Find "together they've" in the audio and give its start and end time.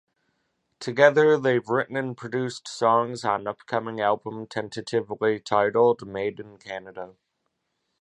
0.79-1.69